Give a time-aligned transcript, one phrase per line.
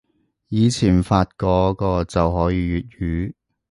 [0.47, 3.33] 以前發個個就可以粵語